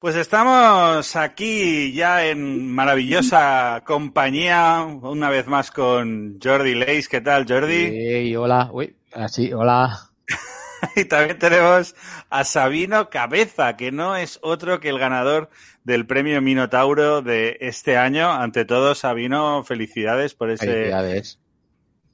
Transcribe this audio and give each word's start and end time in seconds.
Pues 0.00 0.16
estamos 0.16 1.14
aquí 1.14 1.92
ya 1.92 2.24
en 2.26 2.72
maravillosa 2.72 3.82
compañía, 3.84 4.82
una 5.02 5.28
vez 5.28 5.46
más 5.46 5.70
con 5.70 6.38
Jordi 6.42 6.74
Leis. 6.74 7.06
¿Qué 7.08 7.20
tal, 7.20 7.46
Jordi? 7.46 7.88
Sí, 7.90 8.34
hola. 8.36 8.70
Uy, 8.72 8.96
así, 9.12 9.52
hola. 9.52 9.98
y 10.96 11.04
también 11.04 11.38
tenemos 11.38 11.94
a 12.30 12.44
Sabino 12.44 13.10
Cabeza, 13.10 13.76
que 13.76 13.92
no 13.92 14.16
es 14.16 14.38
otro 14.42 14.80
que 14.80 14.88
el 14.88 14.98
ganador 14.98 15.50
del 15.84 16.06
premio 16.06 16.40
Minotauro 16.40 17.20
de 17.20 17.58
este 17.60 17.98
año. 17.98 18.32
Ante 18.32 18.64
todo, 18.64 18.94
Sabino, 18.94 19.64
felicidades 19.64 20.32
por 20.34 20.50
ese, 20.50 20.64
Felicidades. 20.66 21.38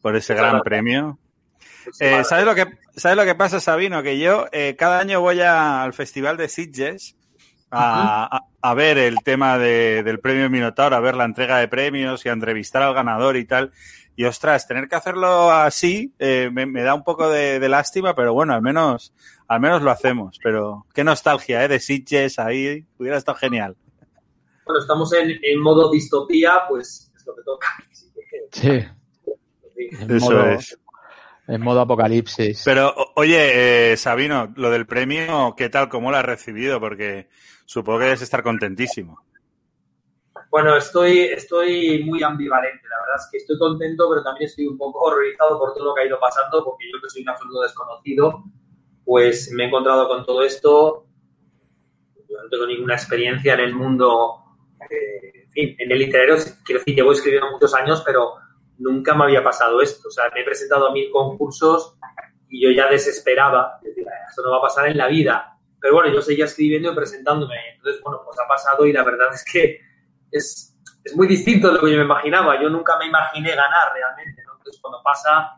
por 0.02 0.16
ese 0.16 0.34
gran 0.34 0.60
premio. 0.62 1.20
Eh, 2.00 2.24
¿sabes, 2.24 2.44
lo 2.46 2.56
que, 2.56 2.66
¿Sabes 2.96 3.16
lo 3.16 3.24
que 3.24 3.36
pasa, 3.36 3.60
Sabino? 3.60 4.02
Que 4.02 4.18
yo 4.18 4.46
eh, 4.50 4.74
cada 4.76 4.98
año 4.98 5.20
voy 5.20 5.40
a- 5.40 5.84
al 5.84 5.92
Festival 5.92 6.36
de 6.36 6.48
Sitges 6.48 7.14
a, 7.70 8.36
a- 8.36 8.42
a 8.62 8.74
ver 8.74 8.98
el 8.98 9.22
tema 9.22 9.58
de- 9.58 10.02
del 10.02 10.18
premio 10.20 10.48
Minotauro, 10.50 10.96
a 10.96 11.00
ver 11.00 11.14
la 11.16 11.24
entrega 11.24 11.58
de 11.58 11.68
premios 11.68 12.24
y 12.24 12.28
a 12.28 12.32
entrevistar 12.32 12.82
al 12.82 12.94
ganador 12.94 13.36
y 13.36 13.44
tal. 13.44 13.72
Y 14.16 14.24
ostras, 14.24 14.66
tener 14.66 14.88
que 14.88 14.96
hacerlo 14.96 15.50
así 15.50 16.14
eh, 16.18 16.48
me, 16.52 16.64
me 16.64 16.82
da 16.82 16.94
un 16.94 17.04
poco 17.04 17.28
de, 17.28 17.60
de 17.60 17.68
lástima, 17.68 18.14
pero 18.14 18.32
bueno, 18.32 18.54
al 18.54 18.62
menos, 18.62 19.12
al 19.46 19.60
menos 19.60 19.82
lo 19.82 19.90
hacemos. 19.90 20.38
Pero 20.42 20.86
qué 20.94 21.04
nostalgia, 21.04 21.62
¿eh? 21.64 21.68
De 21.68 21.80
Sitges 21.80 22.38
ahí, 22.38 22.86
hubiera 22.98 23.18
estado 23.18 23.36
genial. 23.36 23.76
Bueno, 24.64 24.80
estamos 24.80 25.12
en, 25.12 25.38
en 25.42 25.60
modo 25.60 25.90
distopía, 25.90 26.62
pues 26.68 27.12
es 27.14 27.26
lo 27.26 27.34
que 27.36 27.42
toca. 27.42 27.66
Sí, 28.52 28.80
sí. 29.74 29.88
Eso 30.08 30.30
modo, 30.30 30.46
es. 30.48 30.78
En 31.48 31.62
modo 31.62 31.80
apocalipsis. 31.80 32.62
Pero, 32.64 32.94
oye, 33.14 33.92
eh, 33.92 33.96
Sabino, 33.96 34.52
lo 34.56 34.70
del 34.70 34.86
premio, 34.86 35.54
¿qué 35.56 35.68
tal? 35.68 35.88
¿Cómo 35.88 36.10
lo 36.10 36.16
has 36.16 36.24
recibido? 36.24 36.80
Porque 36.80 37.28
supongo 37.64 38.00
que 38.00 38.04
debes 38.06 38.22
estar 38.22 38.42
contentísimo. 38.42 39.22
Bueno, 40.50 40.76
estoy, 40.76 41.20
estoy 41.20 42.04
muy 42.04 42.22
ambivalente. 42.22 42.82
La 42.88 43.00
verdad 43.00 43.16
es 43.16 43.28
que 43.30 43.38
estoy 43.38 43.58
contento, 43.58 44.08
pero 44.08 44.22
también 44.22 44.48
estoy 44.48 44.66
un 44.66 44.78
poco 44.78 45.00
horrorizado 45.00 45.58
por 45.58 45.74
todo 45.74 45.86
lo 45.86 45.94
que 45.94 46.02
ha 46.02 46.06
ido 46.06 46.18
pasando, 46.18 46.64
porque 46.64 46.84
yo 46.92 47.00
que 47.00 47.10
soy 47.10 47.22
un 47.22 47.28
absoluto 47.28 47.62
desconocido, 47.62 48.44
pues 49.04 49.50
me 49.52 49.64
he 49.64 49.66
encontrado 49.66 50.08
con 50.08 50.24
todo 50.24 50.42
esto. 50.42 51.06
Yo 52.28 52.42
no 52.42 52.48
tengo 52.48 52.66
ninguna 52.66 52.94
experiencia 52.94 53.54
en 53.54 53.60
el 53.60 53.74
mundo, 53.74 54.36
eh, 54.90 55.44
en 55.44 55.50
fin, 55.50 55.76
en 55.78 55.92
el 55.92 55.98
literario. 55.98 56.36
Quiero 56.64 56.80
decir, 56.80 56.94
llevo 56.94 57.12
escribiendo 57.12 57.50
muchos 57.50 57.74
años, 57.74 58.02
pero 58.04 58.34
nunca 58.78 59.14
me 59.14 59.24
había 59.24 59.42
pasado 59.42 59.80
esto. 59.80 60.08
O 60.08 60.10
sea, 60.10 60.24
me 60.34 60.40
he 60.40 60.44
presentado 60.44 60.88
a 60.88 60.92
mil 60.92 61.10
concursos 61.10 61.96
y 62.48 62.62
yo 62.62 62.70
ya 62.70 62.88
desesperaba. 62.88 63.78
Decía, 63.82 64.10
esto 64.28 64.42
no 64.42 64.52
va 64.52 64.58
a 64.58 64.62
pasar 64.62 64.88
en 64.88 64.96
la 64.96 65.08
vida. 65.08 65.58
Pero 65.80 65.94
bueno, 65.94 66.12
yo 66.12 66.22
seguía 66.22 66.46
escribiendo 66.46 66.92
y 66.92 66.94
presentándome. 66.94 67.54
Entonces, 67.76 68.02
bueno, 68.02 68.22
pues 68.24 68.38
ha 68.38 68.48
pasado 68.48 68.86
y 68.86 68.92
la 68.92 69.04
verdad 69.04 69.28
es 69.32 69.44
que 69.44 69.80
es, 70.30 70.76
es 71.04 71.16
muy 71.16 71.26
distinto 71.26 71.68
de 71.68 71.74
lo 71.74 71.80
que 71.80 71.92
yo 71.92 71.98
me 71.98 72.04
imaginaba. 72.04 72.60
Yo 72.60 72.68
nunca 72.68 72.98
me 72.98 73.06
imaginé 73.06 73.50
ganar 73.50 73.92
realmente. 73.94 74.42
¿no? 74.44 74.54
Entonces, 74.58 74.80
cuando 74.80 75.02
pasa, 75.02 75.56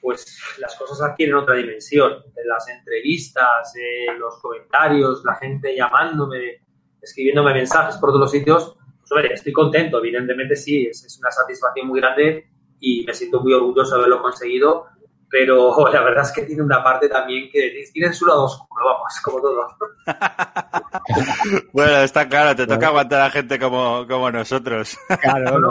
pues 0.00 0.38
las 0.58 0.76
cosas 0.76 1.02
adquieren 1.02 1.34
otra 1.34 1.56
dimensión. 1.56 2.22
Las 2.44 2.68
entrevistas, 2.68 3.72
los 4.18 4.40
comentarios, 4.40 5.22
la 5.24 5.34
gente 5.34 5.74
llamándome, 5.74 6.64
escribiéndome 7.00 7.54
mensajes 7.54 7.96
por 7.96 8.10
todos 8.10 8.20
los 8.20 8.30
sitios. 8.30 8.76
Pues, 9.08 9.12
hombre, 9.12 9.34
estoy 9.34 9.52
contento, 9.52 9.98
evidentemente 9.98 10.56
sí, 10.56 10.86
es, 10.86 11.04
es 11.04 11.18
una 11.20 11.30
satisfacción 11.30 11.86
muy 11.86 12.00
grande 12.00 12.48
y 12.80 13.04
me 13.06 13.14
siento 13.14 13.40
muy 13.40 13.52
orgulloso 13.52 13.94
de 13.94 14.00
haberlo 14.00 14.20
conseguido. 14.20 14.86
Pero 15.30 15.88
la 15.92 16.02
verdad 16.02 16.24
es 16.24 16.32
que 16.32 16.42
tiene 16.42 16.62
una 16.62 16.82
parte 16.82 17.08
también 17.08 17.48
que 17.50 17.84
tiene 17.92 18.12
su 18.12 18.26
lado 18.26 18.44
oscuro, 18.44 18.84
vamos, 18.84 19.12
como 19.24 19.40
todo. 19.40 19.68
Bueno, 21.72 21.98
está 21.98 22.28
claro, 22.28 22.56
te 22.56 22.66
toca 22.66 22.88
aguantar 22.88 23.20
a 23.20 23.30
gente 23.30 23.58
como, 23.58 24.06
como 24.08 24.30
nosotros. 24.30 24.98
Claro. 25.20 25.70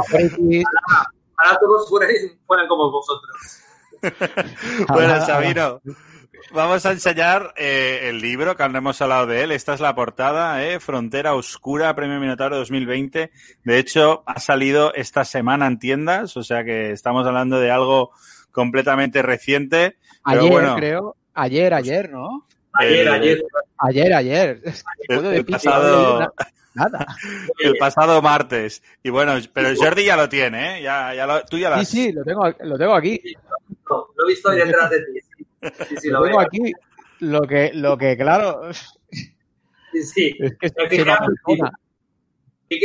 Ahora 1.38 1.60
todos 1.60 1.90
fueran, 1.90 2.10
fueran 2.48 2.68
como 2.68 2.92
vosotros. 2.92 3.62
Bueno, 4.88 5.26
Sabino, 5.26 5.82
vamos 6.52 6.86
a 6.86 6.92
enseñar 6.92 7.54
eh, 7.58 8.02
el 8.10 8.20
libro, 8.20 8.56
que 8.56 8.64
aún 8.64 8.72
no 8.74 8.78
hemos 8.80 9.02
hablado 9.02 9.28
de 9.28 9.44
él. 9.44 9.52
Esta 9.52 9.74
es 9.74 9.80
la 9.82 9.96
portada, 9.96 10.64
¿eh? 10.66 10.80
Frontera 10.80 11.34
Oscura, 11.36 11.96
Premio 11.96 12.20
Minotauro 12.20 12.58
2020. 12.58 13.32
De 13.64 13.78
hecho, 13.80 14.24
ha 14.26 14.40
salido 14.40 14.94
esta 14.94 15.26
semana 15.26 15.68
en 15.68 15.80
tiendas, 15.80 16.38
o 16.38 16.44
sea 16.44 16.64
que 16.64 16.92
estamos 16.92 17.26
hablando 17.28 17.60
de 17.60 17.72
algo 17.72 18.12
completamente 18.52 19.22
reciente. 19.22 19.98
Pero 20.26 20.40
Ayer, 20.42 20.52
bueno. 20.52 20.76
creo. 20.76 21.16
Ayer, 21.34 21.74
ayer, 21.74 22.10
¿no? 22.12 22.46
Ayer, 22.74 23.10
ayer. 23.10 23.44
Ayer, 23.78 24.14
ayer. 24.14 24.62
El, 25.08 25.46
pasado, 25.46 26.20
na- 26.20 26.32
Nada. 26.74 27.06
el 27.60 27.76
pasado 27.78 28.22
martes. 28.22 28.82
Y 29.04 29.10
bueno, 29.10 29.34
pero 29.54 29.70
Jordi 29.76 30.06
ya 30.06 30.16
lo 30.18 30.28
tiene, 30.30 30.80
¿eh? 30.80 30.82
Ya, 30.82 31.14
ya 31.14 31.26
lo- 31.26 31.44
tú 31.46 31.58
ya 31.58 31.70
lo 31.70 31.76
Sí, 31.78 31.82
has... 31.82 31.88
sí, 31.90 32.12
lo 32.12 32.24
tengo, 32.24 32.50
lo 32.62 32.78
tengo 32.78 32.96
aquí. 32.96 33.22
No, 33.90 34.08
lo 34.16 34.26
he 34.26 34.30
visto 34.30 34.50
ahí 34.50 34.58
detrás 34.60 34.90
de 34.90 35.00
ti. 35.00 35.20
Sí, 35.88 35.96
sí, 36.02 36.10
Lo 36.10 36.20
lo 36.20 36.26
tengo 36.26 36.38
veo. 36.40 36.48
aquí. 36.48 36.72
Lo 37.20 37.42
que, 37.42 37.72
lo 37.74 37.98
que, 37.98 38.18
claro, 38.18 38.70
Sí, 39.92 40.04
sí. 40.04 40.38
es 40.62 40.74
que 40.74 40.82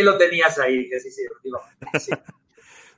lo 0.02 0.16
tenías 0.16 0.58
ahí. 0.58 0.88
que 0.88 1.00
Sí, 1.00 1.10
sí, 1.10 1.22
digo, 1.42 1.60
sí. 1.98 2.12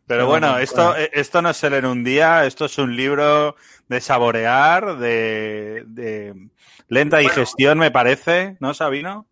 Pero 0.06 0.22
No, 0.25 0.28
bueno, 0.28 0.53
no, 0.53 0.59
esto, 0.59 0.94
esto 0.97 1.41
no 1.41 1.54
se 1.54 1.70
lee 1.70 1.76
en 1.76 1.87
un 1.87 2.04
día, 2.04 2.44
esto 2.44 2.66
es 2.66 2.76
un 2.76 2.94
libro 2.97 3.56
de 3.88 4.00
saborear, 4.00 4.98
de, 4.98 5.84
de 5.87 6.34
lenta 6.88 7.16
Bueno. 7.16 7.28
digestión, 7.31 7.78
me 7.78 7.91
parece, 7.91 8.56
¿no, 8.60 8.75
Sabino? 8.75 9.26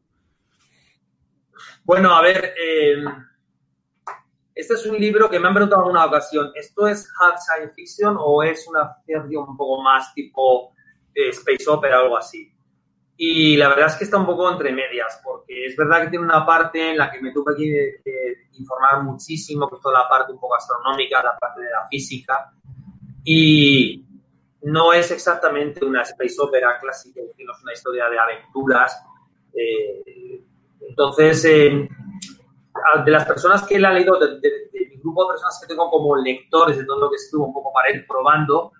Bueno, 1.84 2.14
a 2.14 2.22
ver, 2.22 2.54
eh, 2.56 3.02
este 4.54 4.74
es 4.74 4.86
un 4.86 4.96
libro 4.96 5.28
que 5.28 5.38
me 5.38 5.48
han 5.48 5.54
preguntado 5.54 5.88
en 5.88 5.96
ocasión. 5.96 6.50
¿Esto 6.54 6.86
es 6.86 7.08
hard 7.18 7.38
science 7.38 7.74
fiction 7.74 8.16
o 8.18 8.42
es 8.42 8.66
una 8.68 8.94
ficción 9.04 9.48
un 9.48 9.56
poco 9.56 9.82
más 9.82 10.12
tipo 10.14 10.72
eh, 11.14 11.28
space 11.30 11.68
opera 11.68 12.00
o 12.00 12.04
algo 12.04 12.16
así? 12.18 12.52
Y 13.16 13.56
la 13.56 13.68
verdad 13.68 13.86
es 13.86 13.96
que 13.96 14.04
está 14.04 14.16
un 14.16 14.26
poco 14.26 14.50
entre 14.50 14.72
medias, 14.72 15.20
porque 15.22 15.66
es 15.66 15.76
verdad 15.76 16.02
que 16.02 16.08
tiene 16.08 16.24
una 16.24 16.44
parte 16.46 16.90
en 16.90 16.96
la 16.96 17.10
que 17.10 17.20
me 17.20 17.32
tuve 17.32 17.54
que, 17.54 18.00
que 18.02 18.48
informar 18.58 19.02
muchísimo, 19.02 19.68
que 19.68 19.76
toda 19.82 20.02
la 20.02 20.08
parte 20.08 20.32
un 20.32 20.40
poco 20.40 20.54
astronómica, 20.54 21.22
la 21.22 21.36
parte 21.36 21.60
de 21.60 21.70
la 21.70 21.86
física, 21.88 22.50
y 23.22 24.02
no 24.62 24.92
es 24.92 25.10
exactamente 25.10 25.84
una 25.84 26.02
space 26.02 26.36
opera 26.38 26.78
clásica, 26.78 27.20
es 27.20 27.62
una 27.62 27.72
historia 27.72 28.08
de 28.08 28.18
aventuras. 28.18 29.02
eh, 29.54 30.42
entonces, 30.88 31.44
eh, 31.44 31.88
de 33.04 33.10
las 33.10 33.24
personas 33.24 33.62
que 33.66 33.76
él 33.76 33.84
ha 33.84 33.92
leído, 33.92 34.18
de, 34.18 34.26
de- 34.40 34.68
de 34.72 34.86
mi 34.90 34.96
grupo 35.00 35.24
de 35.24 35.30
personas 35.34 35.58
que 35.60 35.66
tengo 35.68 35.90
como 35.90 36.16
lectores 36.16 36.76
de 36.78 36.84
todo 36.84 37.00
lo 37.00 37.10
que 37.10 37.16
escribo, 37.16 37.46
un 37.46 37.52
poco 37.54 37.72
para 37.72 37.90
ir 37.90 38.06
probando, 38.06 38.72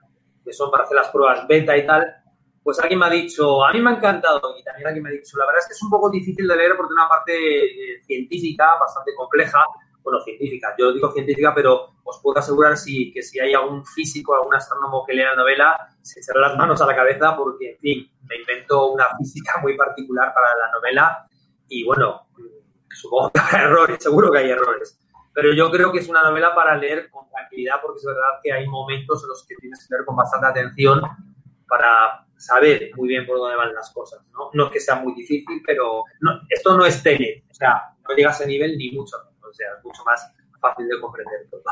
que 0.44 0.53
son 0.53 0.71
para 0.71 0.84
hacer 0.84 0.97
las 0.97 1.09
pruebas 1.09 1.47
beta 1.49 1.77
y 1.77 1.87
tal, 1.87 2.15
pues 2.62 2.78
alguien 2.81 2.99
me 3.00 3.06
ha 3.06 3.11
dicho, 3.11 3.65
a 3.65 3.72
mí 3.72 3.81
me 3.81 3.91
ha 3.91 3.94
encantado, 3.94 4.55
y 4.59 4.62
también 4.62 4.87
alguien 4.88 5.03
me 5.05 5.11
ha 5.11 5.12
dicho, 5.12 5.37
la 5.38 5.47
verdad 5.47 5.61
es 5.61 5.66
que 5.69 5.72
es 5.75 5.83
un 5.83 5.91
poco 5.91 6.11
difícil 6.11 6.47
de 6.47 6.56
leer 6.56 6.77
porque 6.77 6.93
una 6.93 7.09
parte 7.09 7.33
eh, 7.34 8.03
científica 8.05 8.77
bastante 8.78 9.12
compleja, 9.16 9.65
bueno, 10.03 10.21
científica, 10.21 10.75
yo 10.78 10.93
digo 10.93 11.11
científica, 11.12 11.53
pero 11.55 11.88
os 12.05 12.21
puedo 12.22 12.38
asegurar 12.38 12.77
si, 12.77 13.12
que 13.12 13.22
si 13.22 13.38
hay 13.38 13.53
algún 13.55 13.84
físico, 13.84 14.34
algún 14.34 14.55
astrónomo 14.55 15.05
que 15.06 15.12
lea 15.15 15.31
la 15.31 15.37
novela, 15.37 15.88
se 16.03 16.21
echará 16.21 16.41
las 16.41 16.56
manos 16.56 16.81
a 16.81 16.87
la 16.87 16.97
cabeza 16.97 17.37
porque, 17.37 17.72
en 17.72 17.78
fin, 17.78 18.11
me 18.28 18.37
invento 18.37 18.93
una 18.93 19.06
física 19.19 19.59
muy 19.62 19.77
particular 19.77 20.32
para 20.34 20.49
la 20.56 20.71
novela. 20.72 21.27
Y, 21.69 21.84
bueno, 21.84 22.22
supongo 22.97 23.31
que 23.31 23.41
habrá 23.41 23.62
errores, 23.65 24.03
seguro 24.03 24.31
que 24.31 24.39
hay 24.39 24.51
errores. 24.51 24.99
Pero 25.33 25.53
yo 25.55 25.71
creo 25.71 25.93
que 25.93 25.99
es 26.01 26.09
una 26.09 26.23
novela 26.23 26.55
para 26.55 26.77
leer 26.77 27.09
con 27.11 27.28
tranquilidad 27.31 27.77
porque 27.83 27.99
es 27.99 28.05
verdad 28.05 28.41
que 28.43 28.53
hay 28.53 28.67
momentos 28.67 29.23
en 29.23 29.28
los 29.28 29.47
que 29.47 29.55
tienes 29.56 29.87
que 29.87 29.95
leer 29.95 30.05
con 30.05 30.17
bastante 30.17 30.47
atención 30.49 31.00
para 31.69 32.27
saber 32.37 32.91
muy 32.97 33.09
bien 33.09 33.27
por 33.27 33.39
dónde 33.39 33.56
van 33.56 33.73
las 33.75 33.91
cosas. 33.93 34.21
No, 34.33 34.50
no 34.55 34.67
es 34.67 34.73
que 34.73 34.81
sea 34.81 34.97
muy 34.97 35.15
difícil, 35.15 35.62
pero 35.65 36.03
no- 36.21 36.41
esto 36.49 36.77
no 36.77 36.84
es 36.84 37.03
tele. 37.03 37.45
O 37.50 37.55
sea, 37.55 37.95
no 38.09 38.14
llega 38.17 38.31
a 38.31 38.32
ese 38.32 38.47
nivel 38.47 38.76
ni 38.76 38.91
mucho 38.91 39.17
menos. 39.25 39.50
O 39.50 39.53
sea, 39.55 39.69
es 39.79 39.85
mucho 39.85 40.03
más 40.05 40.26
fácil 40.61 40.88
de 40.88 41.00
comprender 41.00 41.47
todo. 41.50 41.62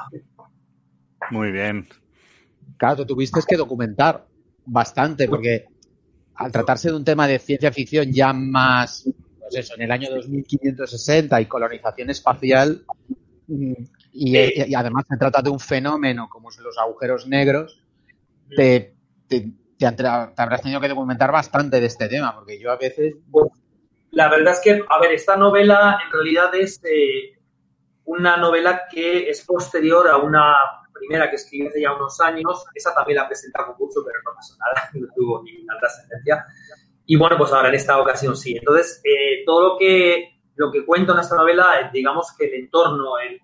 Muy 1.31 1.51
bien. 1.53 1.89
Claro, 2.77 2.97
tú 2.99 3.07
tuviste 3.07 3.41
que 3.47 3.57
documentar 3.57 4.25
bastante, 4.67 5.27
porque 5.29 5.67
al 6.37 6.53
tratarse 6.53 6.91
de 6.91 6.97
un 6.97 7.05
tema 7.05 7.27
de 7.27 7.39
ciencia 7.39 7.73
ficción 7.73 8.13
ya 8.13 8.33
más, 8.33 9.09
pues 9.51 9.65
eso, 9.65 9.75
en 9.75 9.83
el 9.83 9.91
año 9.91 10.11
2560 10.11 11.41
y 11.41 11.47
colonización 11.47 12.11
espacial, 12.11 12.85
mm, 13.47 13.73
y, 14.13 14.71
y 14.71 14.75
además 14.75 15.05
se 15.09 15.17
trata 15.17 15.43
de 15.43 15.51
un 15.51 15.61
fenómeno 15.61 16.29
como 16.29 16.51
son 16.51 16.65
los 16.65 16.79
agujeros 16.79 17.27
negros, 17.27 17.83
te, 18.57 18.95
te, 19.29 19.53
habrás 20.37 20.63
tenido 20.63 20.81
que 20.81 20.89
documentar 20.89 21.31
bastante 21.31 21.81
de 21.81 21.87
este 21.87 22.09
tema, 22.09 22.35
porque 22.35 22.59
yo 22.59 22.71
a 22.73 22.77
veces 22.77 23.15
La 24.11 24.29
verdad 24.29 24.55
es 24.55 24.61
que, 24.61 24.85
a 24.89 25.01
ver, 25.01 25.13
esta 25.13 25.37
novela 25.37 25.99
en 26.05 26.13
realidad 26.13 26.55
es 26.55 26.81
eh, 26.85 27.39
una 28.05 28.37
novela 28.37 28.83
que 28.91 29.29
es 29.29 29.45
posterior 29.45 30.09
a 30.09 30.17
una 30.17 30.55
primera 30.93 31.31
que 31.31 31.37
escribí 31.37 31.67
hace 31.69 31.83
ya 31.83 31.95
unos 31.95 32.21
años. 32.21 32.65
Esa 32.75 32.95
también 32.95 33.19
la 33.19 33.29
presenté 33.29 33.61
a 33.61 33.67
concurso, 33.67 34.03
pero 34.05 34.19
no 34.25 34.35
pasó 34.35 34.57
nada, 34.59 34.91
no 34.95 35.07
tuvo 35.15 35.43
ninguna 35.43 35.79
trascendencia. 35.79 36.45
Y 37.11 37.17
bueno, 37.17 37.39
pues 37.39 37.51
ahora 37.55 37.71
en 37.71 37.75
esta 37.75 37.99
ocasión 37.99 38.37
sí. 38.37 38.55
Entonces, 38.55 39.01
eh, 39.03 39.43
todo 39.47 39.63
lo 39.63 39.79
que, 39.79 40.41
lo 40.57 40.71
que 40.71 40.85
cuento 40.85 41.15
en 41.15 41.21
esta 41.21 41.37
novela, 41.37 41.91
digamos 41.91 42.35
que 42.37 42.45
el 42.45 42.65
entorno, 42.65 43.19
el, 43.19 43.41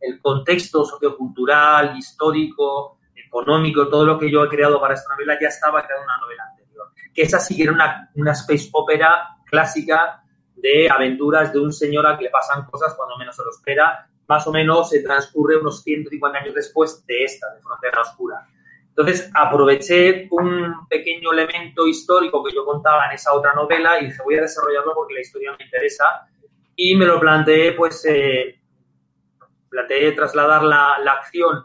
el, 0.00 0.18
contexto 0.22 0.82
sociocultural, 0.82 1.94
histórico, 1.98 2.98
económico, 3.14 3.86
todo 3.88 4.06
lo 4.06 4.18
que 4.18 4.30
yo 4.30 4.42
he 4.42 4.48
creado 4.48 4.80
para 4.80 4.94
esta 4.94 5.12
novela 5.12 5.38
ya 5.38 5.48
estaba 5.48 5.84
creado 5.84 6.04
en 6.04 6.08
una 6.08 6.18
novela 6.20 6.44
anterior. 6.50 6.86
Que 7.12 7.20
esa 7.20 7.38
sí 7.38 7.54
que 7.54 7.64
era 7.64 7.72
una, 7.72 8.10
una 8.14 8.32
space 8.32 8.70
opera 8.72 9.28
clásica 9.44 10.22
de 10.54 10.88
aventuras 10.88 11.52
de 11.52 11.60
un 11.60 11.74
señor 11.74 12.06
a 12.06 12.16
que 12.16 12.24
le 12.24 12.30
pasan 12.30 12.64
cosas 12.64 12.94
cuando 12.94 13.18
menos 13.18 13.36
se 13.36 13.44
lo 13.44 13.50
espera. 13.50 14.08
Más 14.26 14.46
o 14.46 14.52
menos 14.52 14.88
se 14.88 15.02
transcurre 15.02 15.58
unos 15.58 15.82
150 15.82 16.38
años 16.38 16.54
después 16.54 17.04
de 17.04 17.24
esta, 17.24 17.52
de 17.52 17.60
Frontera 17.60 18.00
Oscura. 18.00 18.36
Entonces 18.96 19.30
aproveché 19.34 20.26
un 20.30 20.86
pequeño 20.88 21.30
elemento 21.32 21.86
histórico 21.86 22.42
que 22.42 22.54
yo 22.54 22.64
contaba 22.64 23.06
en 23.06 23.12
esa 23.12 23.34
otra 23.34 23.52
novela 23.52 24.00
y 24.00 24.06
dije 24.06 24.22
voy 24.24 24.36
a 24.36 24.42
desarrollarlo 24.42 24.94
porque 24.94 25.12
la 25.12 25.20
historia 25.20 25.54
me 25.58 25.66
interesa 25.66 26.26
y 26.74 26.96
me 26.96 27.04
lo 27.04 27.20
planteé, 27.20 27.72
pues, 27.72 28.06
eh, 28.06 28.58
planteé 29.68 30.12
trasladar 30.12 30.62
la, 30.62 30.98
la 31.04 31.12
acción 31.12 31.62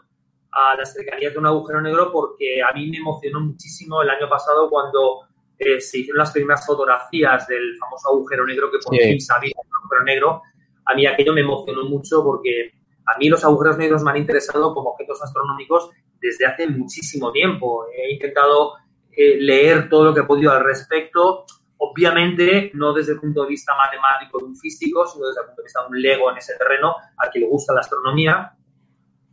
a 0.50 0.76
las 0.76 0.92
cercanías 0.92 1.32
de 1.32 1.38
un 1.38 1.46
agujero 1.46 1.80
negro 1.80 2.12
porque 2.12 2.62
a 2.62 2.70
mí 2.74 2.90
me 2.90 2.98
emocionó 2.98 3.40
muchísimo 3.40 4.02
el 4.02 4.10
año 4.10 4.28
pasado 4.28 4.68
cuando 4.68 5.20
se 5.58 5.98
hicieron 6.00 6.18
las 6.18 6.32
primeras 6.32 6.66
fotografías 6.66 7.46
del 7.46 7.78
famoso 7.78 8.10
agujero 8.10 8.44
negro 8.44 8.70
que 8.70 8.78
por 8.78 8.94
fin 8.94 9.20
sabía 9.20 9.52
un 9.56 9.76
agujero 9.76 10.04
negro. 10.04 10.42
A 10.84 10.94
mí 10.94 11.06
aquello 11.06 11.32
me 11.32 11.40
emocionó 11.40 11.84
mucho 11.84 12.22
porque 12.22 12.72
a 13.06 13.16
mí 13.18 13.30
los 13.30 13.42
agujeros 13.42 13.78
negros 13.78 14.02
me 14.02 14.10
han 14.10 14.18
interesado 14.18 14.74
como 14.74 14.90
objetos 14.90 15.22
astronómicos 15.22 15.90
desde 16.22 16.46
hace 16.46 16.68
muchísimo 16.68 17.32
tiempo. 17.32 17.86
He 17.92 18.12
intentado 18.12 18.74
eh, 19.10 19.36
leer 19.40 19.88
todo 19.88 20.04
lo 20.04 20.14
que 20.14 20.20
he 20.20 20.24
podido 20.24 20.52
al 20.52 20.64
respecto. 20.64 21.44
Obviamente, 21.78 22.70
no 22.74 22.92
desde 22.92 23.14
el 23.14 23.20
punto 23.20 23.42
de 23.42 23.48
vista 23.48 23.74
matemático 23.76 24.38
de 24.38 24.44
un 24.44 24.56
físico, 24.56 25.04
sino 25.06 25.26
desde 25.26 25.40
el 25.40 25.46
punto 25.48 25.62
de 25.62 25.66
vista 25.66 25.82
de 25.82 25.88
un 25.88 26.00
lego 26.00 26.30
en 26.30 26.36
ese 26.38 26.56
terreno 26.56 26.94
al 27.16 27.30
que 27.30 27.40
le 27.40 27.46
gusta 27.46 27.74
la 27.74 27.80
astronomía. 27.80 28.54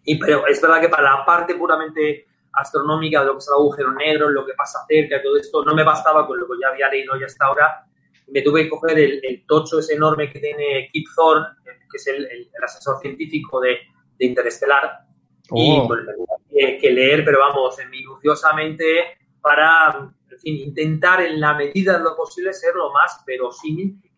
Y, 0.03 0.18
pero 0.18 0.47
es 0.47 0.59
verdad 0.59 0.81
que 0.81 0.89
para 0.89 1.03
la 1.03 1.24
parte 1.24 1.53
puramente 1.53 2.25
astronómica 2.53 3.19
de 3.19 3.27
lo 3.27 3.33
que 3.33 3.38
es 3.38 3.47
el 3.47 3.53
agujero 3.53 3.94
negro, 3.94 4.30
lo 4.30 4.45
que 4.45 4.53
pasa 4.53 4.80
cerca, 4.88 5.21
todo 5.21 5.38
esto, 5.38 5.63
no 5.63 5.75
me 5.75 5.83
bastaba 5.83 6.25
con 6.25 6.39
lo 6.39 6.47
que 6.47 6.53
ya 6.59 6.69
había 6.69 6.89
leído 6.89 7.18
ya 7.19 7.27
hasta 7.27 7.45
ahora. 7.45 7.85
Me 8.27 8.42
tuve 8.42 8.63
que 8.63 8.69
coger 8.69 8.97
el, 8.97 9.45
tocho 9.47 9.80
ese 9.80 9.94
enorme 9.94 10.31
que 10.31 10.39
tiene 10.39 10.89
Kip 10.92 11.07
Thorne, 11.15 11.47
que 11.63 11.97
es 11.97 12.07
el, 12.07 12.50
asesor 12.63 13.00
científico 13.00 13.59
de, 13.59 13.77
de 14.18 14.25
Interestelar, 14.25 15.09
y 15.51 15.81
pues, 15.88 16.01
que 16.50 16.92
leer, 16.92 17.24
pero 17.24 17.40
vamos, 17.40 17.78
minuciosamente 17.90 19.18
para 19.42 20.12
intentar 20.44 21.22
en 21.22 21.40
la 21.40 21.54
medida 21.54 21.98
de 21.98 22.04
lo 22.04 22.16
posible 22.16 22.54
ser 22.54 22.75
lo 22.75 22.92
más 22.92 23.24
verosímil 23.25 24.00
que, 24.01 24.10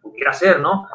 pudiera 0.00 0.32
ser, 0.32 0.60
¿no? 0.60 0.86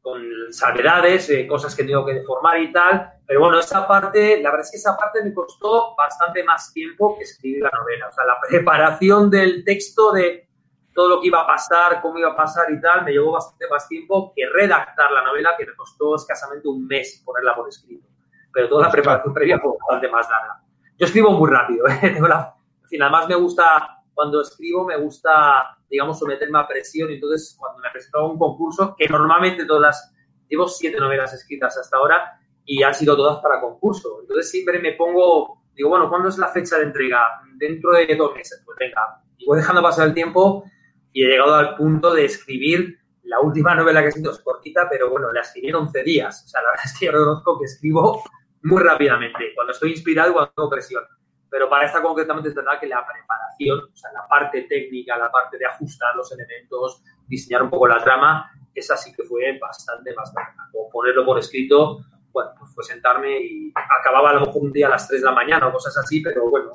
Con 0.00 0.22
salvedades, 0.50 1.30
eh, 1.30 1.46
cosas 1.46 1.74
que 1.74 1.84
tengo 1.84 2.04
que 2.06 2.14
deformar 2.14 2.60
y 2.60 2.72
tal, 2.72 3.20
pero 3.26 3.40
bueno, 3.40 3.60
esa 3.60 3.86
parte, 3.86 4.42
la 4.42 4.50
verdad 4.50 4.66
es 4.66 4.70
que 4.72 4.76
esa 4.76 4.96
parte 4.96 5.22
me 5.22 5.32
costó 5.32 5.94
bastante 5.96 6.42
más 6.42 6.72
tiempo 6.72 7.16
que 7.16 7.24
escribir 7.24 7.62
la 7.62 7.70
novela. 7.70 8.08
O 8.08 8.12
sea, 8.12 8.24
la 8.24 8.40
preparación 8.48 9.30
del 9.30 9.64
texto 9.64 10.12
de 10.12 10.48
todo 10.92 11.08
lo 11.08 11.20
que 11.20 11.28
iba 11.28 11.42
a 11.42 11.46
pasar, 11.46 12.00
cómo 12.02 12.18
iba 12.18 12.30
a 12.30 12.36
pasar 12.36 12.70
y 12.72 12.80
tal, 12.80 13.04
me 13.04 13.12
llevó 13.12 13.32
bastante 13.32 13.68
más 13.68 13.86
tiempo 13.86 14.32
que 14.34 14.46
redactar 14.46 15.12
la 15.12 15.22
novela, 15.22 15.54
que 15.56 15.64
me 15.64 15.76
costó 15.76 16.16
escasamente 16.16 16.66
un 16.66 16.86
mes 16.86 17.22
ponerla 17.24 17.54
por 17.54 17.68
escrito. 17.68 18.08
Pero 18.52 18.68
toda 18.68 18.86
la 18.86 18.90
preparación 18.90 19.32
previa 19.32 19.58
fue 19.58 19.72
bastante 19.78 20.08
más 20.08 20.28
larga. 20.28 20.62
Yo 20.98 21.06
escribo 21.06 21.30
muy 21.32 21.50
rápido, 21.50 21.86
¿eh? 21.88 21.98
Tengo 22.00 22.28
la, 22.28 22.54
además 23.00 23.28
me 23.28 23.34
gusta, 23.36 24.02
cuando 24.14 24.40
escribo, 24.40 24.84
me 24.84 24.96
gusta, 24.96 25.78
digamos, 25.88 26.18
someterme 26.18 26.58
a 26.58 26.66
presión. 26.66 27.10
Y 27.10 27.14
entonces, 27.14 27.56
cuando 27.58 27.80
me 27.80 27.90
presento 27.90 28.18
a 28.18 28.26
un 28.30 28.38
concurso, 28.38 28.94
que 28.98 29.08
normalmente 29.08 29.64
todas, 29.64 30.12
llevo 30.48 30.68
siete 30.68 30.98
novelas 30.98 31.32
escritas 31.32 31.76
hasta 31.78 31.96
ahora, 31.96 32.40
y 32.64 32.82
han 32.82 32.94
sido 32.94 33.16
todas 33.16 33.40
para 33.40 33.60
concurso. 33.60 34.18
Entonces 34.20 34.50
siempre 34.50 34.78
me 34.78 34.92
pongo, 34.92 35.62
digo, 35.74 35.88
bueno, 35.88 36.08
¿cuándo 36.08 36.28
es 36.28 36.38
la 36.38 36.48
fecha 36.48 36.76
de 36.76 36.84
entrega? 36.84 37.20
Dentro 37.56 37.92
de 37.92 38.14
dos 38.14 38.34
meses, 38.34 38.62
pues 38.64 38.76
venga. 38.78 39.22
Y 39.38 39.46
voy 39.46 39.58
dejando 39.58 39.82
pasar 39.82 40.06
el 40.06 40.14
tiempo 40.14 40.64
y 41.12 41.24
he 41.24 41.28
llegado 41.28 41.54
al 41.54 41.74
punto 41.76 42.14
de 42.14 42.26
escribir 42.26 42.98
la 43.24 43.40
última 43.40 43.74
novela 43.74 44.00
que 44.00 44.06
he 44.06 44.08
escrito, 44.10 44.30
es 44.30 44.38
cortita, 44.40 44.88
pero 44.88 45.10
bueno, 45.10 45.32
la 45.32 45.40
escribí 45.40 45.68
en 45.68 45.76
11 45.76 46.02
días. 46.04 46.44
O 46.44 46.48
sea, 46.48 46.62
la 46.62 46.70
verdad 46.70 46.84
es 46.86 46.98
que 46.98 47.06
yo 47.06 47.12
reconozco 47.12 47.58
que 47.58 47.64
escribo 47.64 48.22
muy 48.62 48.82
rápidamente, 48.82 49.52
cuando 49.54 49.72
estoy 49.72 49.90
inspirado 49.92 50.30
y 50.30 50.32
cuando 50.32 50.52
tengo 50.52 50.70
presión. 50.70 51.04
Pero 51.48 51.68
para 51.68 51.86
esta 51.86 52.00
concretamente 52.00 52.50
es 52.50 52.54
verdad 52.54 52.78
que 52.78 52.86
la 52.86 53.04
preparación, 53.04 53.80
o 53.92 53.96
sea, 53.96 54.12
la 54.12 54.26
parte 54.28 54.62
técnica, 54.62 55.18
la 55.18 55.30
parte 55.30 55.58
de 55.58 55.66
ajustar 55.66 56.14
los 56.14 56.30
elementos, 56.32 57.02
diseñar 57.26 57.62
un 57.62 57.70
poco 57.70 57.88
la 57.88 58.02
trama, 58.02 58.50
esa 58.74 58.96
sí 58.96 59.12
que 59.12 59.24
fue 59.24 59.58
bastante 59.58 60.14
más 60.14 60.32
larga. 60.34 60.68
O 60.74 60.88
ponerlo 60.90 61.24
por 61.24 61.38
escrito, 61.38 62.04
bueno, 62.32 62.50
pues 62.58 62.72
fue 62.72 62.84
sentarme 62.84 63.40
y 63.40 63.72
acababa 63.74 64.30
a 64.30 64.34
lo 64.34 64.40
mejor 64.40 64.62
un 64.62 64.72
día 64.72 64.86
a 64.86 64.90
las 64.90 65.08
3 65.08 65.20
de 65.20 65.26
la 65.26 65.32
mañana 65.32 65.66
o 65.66 65.72
cosas 65.72 65.96
así, 65.98 66.20
pero 66.20 66.48
bueno, 66.48 66.72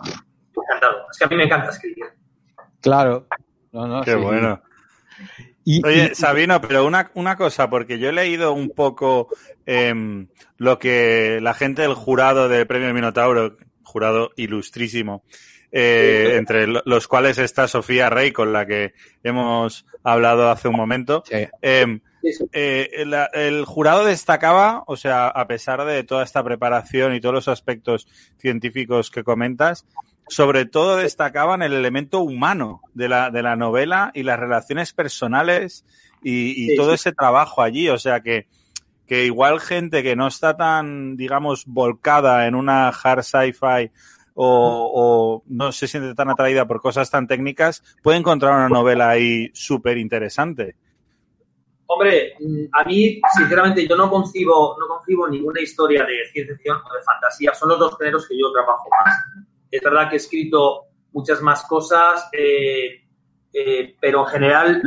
encantado. 0.53 1.05
Es 1.09 1.17
que 1.17 1.25
a 1.25 1.27
mí 1.27 1.35
me 1.35 1.45
encanta 1.45 1.69
escribir. 1.69 2.05
Claro. 2.81 3.27
Qué 4.03 4.15
bueno. 4.15 4.61
Oye, 5.83 6.13
Sabino, 6.13 6.61
pero 6.61 6.85
una, 6.85 7.11
una 7.15 7.35
cosa, 7.35 7.69
porque 7.69 7.97
yo 7.97 8.09
he 8.09 8.13
leído 8.13 8.53
un 8.53 8.69
poco 8.69 9.29
em, 9.65 10.27
lo 10.57 10.77
que 10.77 11.39
la 11.41 11.53
gente 11.53 11.81
del 11.81 11.95
jurado 11.95 12.47
del 12.47 12.67
Premio 12.67 12.93
Minotauro, 12.93 13.57
jurado 13.83 14.31
ilustrísimo, 14.35 15.23
eh, 15.71 16.35
entre 16.35 16.67
los 16.67 17.07
cuales 17.07 17.37
está 17.39 17.67
Sofía 17.67 18.09
Rey, 18.09 18.31
con 18.31 18.53
la 18.53 18.65
que 18.65 18.93
hemos 19.23 19.85
hablado 20.03 20.49
hace 20.51 20.67
un 20.67 20.75
momento. 20.75 21.23
Em, 21.61 21.99
eh, 22.53 22.89
el, 23.33 23.65
jurado 23.65 24.05
destacaba, 24.05 24.83
o 24.87 24.95
sea, 24.95 25.27
a 25.27 25.47
pesar 25.47 25.83
de 25.85 26.03
toda 26.03 26.23
esta 26.23 26.43
preparación 26.43 27.13
y 27.13 27.21
todos 27.21 27.35
los 27.35 27.47
aspectos 27.47 28.07
científicos 28.37 29.11
que 29.11 29.23
comentas, 29.23 29.85
sobre 30.27 30.65
todo 30.65 30.97
destacaban 30.97 31.61
el 31.61 31.73
elemento 31.73 32.19
humano 32.19 32.81
de 32.93 33.09
la, 33.09 33.29
de 33.29 33.43
la 33.43 33.55
novela 33.55 34.11
y 34.13 34.23
las 34.23 34.39
relaciones 34.39 34.93
personales 34.93 35.85
y, 36.23 36.75
todo 36.75 36.93
ese 36.93 37.11
trabajo 37.11 37.61
allí. 37.61 37.89
O 37.89 37.99
sea 37.99 38.21
que, 38.21 38.47
que 39.07 39.25
igual 39.25 39.59
gente 39.59 40.03
que 40.03 40.15
no 40.15 40.27
está 40.27 40.57
tan, 40.57 41.15
digamos, 41.15 41.65
volcada 41.67 42.47
en 42.47 42.55
una 42.55 42.89
hard 42.89 43.23
sci-fi 43.23 43.91
o, 44.33 44.91
o, 44.93 45.43
no 45.47 45.71
se 45.71 45.87
siente 45.87 46.13
tan 46.15 46.29
atraída 46.29 46.67
por 46.67 46.81
cosas 46.81 47.09
tan 47.09 47.27
técnicas, 47.27 47.83
puede 48.03 48.17
encontrar 48.17 48.53
una 48.53 48.69
novela 48.69 49.09
ahí 49.09 49.49
súper 49.53 49.97
interesante. 49.97 50.75
Hombre, 51.87 52.33
a 52.73 52.83
mí, 52.83 53.21
sinceramente, 53.37 53.87
yo 53.87 53.95
no 53.95 54.09
concibo, 54.09 54.75
no 54.79 54.87
concibo 54.87 55.27
ninguna 55.27 55.61
historia 55.61 56.03
de 56.03 56.25
ciencia 56.31 56.55
ficción 56.55 56.77
o 56.77 56.93
de 56.93 57.03
fantasía. 57.03 57.53
Son 57.53 57.69
los 57.69 57.79
dos 57.79 57.95
géneros 57.97 58.27
que 58.27 58.37
yo 58.37 58.51
trabajo 58.51 58.89
más. 59.05 59.44
Es 59.75 59.81
verdad 59.81 60.09
que 60.09 60.15
he 60.15 60.17
escrito 60.17 60.85
muchas 61.11 61.41
más 61.41 61.63
cosas, 61.63 62.29
eh, 62.31 63.01
eh, 63.53 63.95
pero 63.99 64.25
en 64.25 64.27
general 64.27 64.81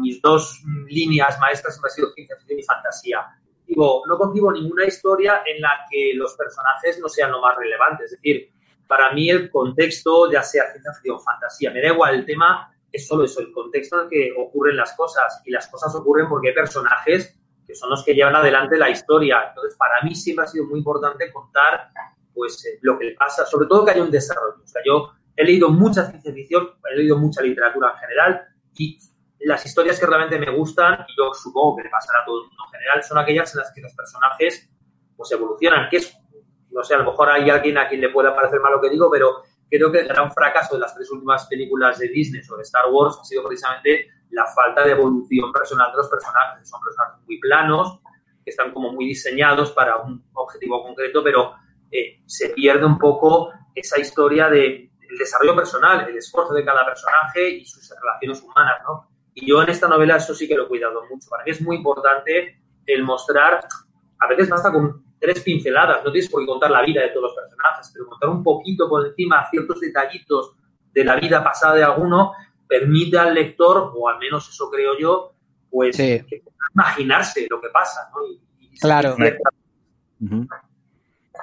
mis 0.00 0.20
dos 0.20 0.60
líneas 0.88 1.38
maestras 1.38 1.80
han 1.82 1.90
sido 1.90 2.12
ciencia 2.12 2.36
ficción 2.36 2.58
y 2.58 2.62
fantasía. 2.64 3.26
Digo, 3.64 4.02
no 4.08 4.18
concibo 4.18 4.50
ninguna 4.50 4.86
historia 4.86 5.42
en 5.46 5.60
la 5.60 5.86
que 5.90 6.12
los 6.14 6.34
personajes 6.34 6.98
no 7.00 7.08
sean 7.08 7.30
lo 7.30 7.40
más 7.40 7.56
relevante. 7.56 8.04
Es 8.04 8.12
decir, 8.12 8.50
para 8.88 9.12
mí 9.12 9.30
el 9.30 9.50
contexto, 9.50 10.30
ya 10.32 10.42
sea 10.42 10.70
ciencia 10.70 10.92
ficción 10.94 11.16
o 11.16 11.20
fantasía, 11.20 11.70
me 11.70 11.80
da 11.80 11.88
igual 11.88 12.14
el 12.14 12.26
tema, 12.26 12.74
es 12.90 13.06
solo 13.06 13.24
eso, 13.24 13.40
el 13.40 13.52
contexto 13.52 13.96
en 13.96 14.04
el 14.04 14.08
que 14.08 14.32
ocurren 14.36 14.76
las 14.76 14.96
cosas. 14.96 15.42
Y 15.44 15.50
las 15.50 15.68
cosas 15.68 15.94
ocurren 15.94 16.28
porque 16.28 16.48
hay 16.48 16.54
personajes 16.54 17.38
que 17.66 17.74
son 17.74 17.90
los 17.90 18.02
que 18.04 18.14
llevan 18.14 18.34
adelante 18.34 18.78
la 18.78 18.90
historia. 18.90 19.44
Entonces, 19.48 19.76
para 19.76 20.00
mí 20.02 20.14
siempre 20.14 20.44
ha 20.44 20.48
sido 20.48 20.64
muy 20.64 20.78
importante 20.78 21.30
contar 21.30 21.90
pues 22.38 22.64
eh, 22.66 22.78
lo 22.82 22.96
que 22.96 23.06
le 23.06 23.14
pasa, 23.16 23.44
sobre 23.44 23.66
todo 23.66 23.84
que 23.84 23.90
haya 23.90 24.02
un 24.02 24.12
desarrollo. 24.12 24.62
O 24.62 24.66
sea, 24.66 24.80
yo 24.86 25.10
he 25.34 25.44
leído 25.44 25.70
mucha 25.70 26.08
ciencia 26.08 26.32
ficción, 26.32 26.70
he 26.88 26.96
leído 26.96 27.18
mucha 27.18 27.42
literatura 27.42 27.90
en 27.90 27.98
general 27.98 28.46
y 28.76 28.96
las 29.40 29.66
historias 29.66 29.98
que 29.98 30.06
realmente 30.06 30.38
me 30.38 30.56
gustan, 30.56 31.04
y 31.08 31.16
yo 31.16 31.34
supongo 31.34 31.76
que 31.76 31.82
le 31.84 31.90
pasará 31.90 32.20
a 32.20 32.24
todo 32.24 32.42
el 32.42 32.48
mundo 32.48 32.62
en 32.66 32.78
general, 32.78 33.02
son 33.02 33.18
aquellas 33.18 33.52
en 33.54 33.58
las 33.58 33.72
que 33.72 33.80
los 33.80 33.92
personajes 33.92 34.70
pues 35.16 35.32
evolucionan, 35.32 35.88
que 35.90 35.96
es, 35.96 36.16
no 36.70 36.84
sé, 36.84 36.94
a 36.94 36.98
lo 36.98 37.10
mejor 37.10 37.28
hay 37.28 37.50
alguien 37.50 37.76
a 37.76 37.88
quien 37.88 38.00
le 38.00 38.10
pueda 38.10 38.34
parecer 38.36 38.60
mal 38.60 38.72
lo 38.72 38.80
que 38.80 38.90
digo, 38.90 39.10
pero 39.10 39.42
creo 39.68 39.90
que 39.90 39.98
el 39.98 40.08
gran 40.08 40.30
fracaso 40.30 40.76
de 40.76 40.80
las 40.80 40.94
tres 40.94 41.10
últimas 41.10 41.46
películas 41.46 41.98
de 41.98 42.08
Disney 42.08 42.44
sobre 42.44 42.62
Star 42.62 42.84
Wars 42.88 43.18
ha 43.20 43.24
sido 43.24 43.42
precisamente 43.44 44.10
la 44.30 44.46
falta 44.46 44.84
de 44.84 44.92
evolución 44.92 45.52
personal 45.52 45.90
de 45.90 45.98
los 45.98 46.08
personajes. 46.08 46.68
Son 46.68 46.80
personajes 46.80 47.24
muy 47.26 47.40
planos, 47.40 48.00
que 48.44 48.50
están 48.50 48.72
como 48.72 48.92
muy 48.92 49.06
diseñados 49.06 49.72
para 49.72 49.96
un 49.96 50.24
objetivo 50.34 50.84
concreto, 50.84 51.22
pero 51.24 51.54
eh, 51.90 52.20
se 52.26 52.50
pierde 52.50 52.84
un 52.84 52.98
poco 52.98 53.50
esa 53.74 53.98
historia 54.00 54.48
de 54.48 54.90
el 55.10 55.16
desarrollo 55.18 55.56
personal, 55.56 56.06
el 56.08 56.16
esfuerzo 56.16 56.52
de 56.52 56.64
cada 56.64 56.84
personaje 56.84 57.48
y 57.48 57.64
sus 57.64 57.88
relaciones 58.02 58.42
humanas, 58.42 58.78
¿no? 58.86 59.08
Y 59.34 59.46
yo 59.48 59.62
en 59.62 59.70
esta 59.70 59.88
novela 59.88 60.16
eso 60.16 60.34
sí 60.34 60.46
que 60.46 60.54
lo 60.54 60.64
he 60.64 60.68
cuidado 60.68 61.02
mucho. 61.08 61.28
Para 61.30 61.44
mí 61.44 61.50
es 61.50 61.62
muy 61.62 61.76
importante 61.76 62.60
el 62.86 63.04
mostrar, 63.04 63.60
a 64.18 64.28
veces 64.28 64.50
basta 64.50 64.70
con 64.70 65.02
tres 65.18 65.40
pinceladas, 65.42 66.04
no 66.04 66.12
tienes 66.12 66.30
por 66.30 66.40
qué 66.42 66.46
contar 66.46 66.70
la 66.70 66.82
vida 66.82 67.00
de 67.02 67.08
todos 67.08 67.22
los 67.22 67.34
personajes, 67.34 67.90
pero 67.94 68.06
contar 68.06 68.28
un 68.28 68.42
poquito 68.42 68.88
por 68.88 69.06
encima 69.06 69.48
ciertos 69.50 69.80
detallitos 69.80 70.52
de 70.92 71.04
la 71.04 71.16
vida 71.16 71.42
pasada 71.42 71.74
de 71.76 71.84
alguno 71.84 72.32
permite 72.68 73.18
al 73.18 73.32
lector, 73.34 73.92
o 73.96 74.08
al 74.08 74.18
menos 74.18 74.46
eso 74.48 74.68
creo 74.70 74.98
yo, 74.98 75.32
pues 75.70 75.96
Sí. 75.96 76.22
que 76.28 76.40
pueda 76.40 76.56
imaginarse 76.74 77.46
lo 77.48 77.60
que 77.60 77.68
pasa, 77.70 78.10
¿no? 78.14 78.26
Y- 78.26 78.40
y- 78.60 78.78
Claro. 78.78 79.16
Ujú. 80.20 80.46